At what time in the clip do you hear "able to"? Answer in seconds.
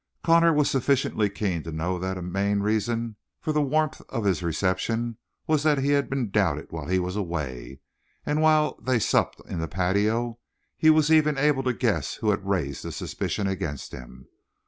11.37-11.71